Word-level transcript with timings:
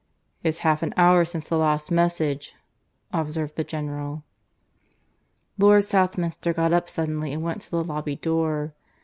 "It's 0.43 0.57
half 0.65 0.81
an 0.81 0.95
hour 0.97 1.23
since 1.25 1.47
the 1.47 1.59
last 1.59 1.91
message," 1.91 2.55
observed 3.13 3.55
the 3.55 3.63
General. 3.63 4.23
Lord 5.59 5.83
Southminster 5.83 6.53
got 6.53 6.73
up 6.73 6.89
suddenly 6.89 7.31
and 7.31 7.43
went 7.43 7.61
to 7.61 7.69
the 7.69 7.83
lobby 7.83 8.15
door. 8.15 8.73